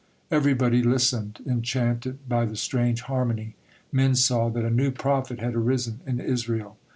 Everybody 0.31 0.81
listened, 0.81 1.41
enchanted 1.45 2.27
by 2.27 2.45
the 2.47 2.55
strange 2.55 3.01
harmony. 3.01 3.55
Men 3.91 4.15
saw 4.15 4.49
that 4.49 4.65
a 4.65 4.71
new 4.71 4.89
prophet 4.89 5.37
had 5.39 5.55
arisen 5.55 5.99
in 6.07 6.19
Israel. 6.19 6.77